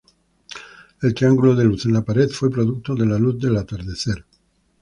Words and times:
El 1.03 1.13
triángulo 1.13 1.55
de 1.55 1.63
luz 1.63 1.85
en 1.85 1.93
la 1.93 2.03
pared 2.03 2.27
fue 2.27 2.49
producto 2.49 2.95
de 2.95 3.05
la 3.05 3.19
luz 3.19 3.37
del 3.39 3.55
atardecer. 3.55 4.25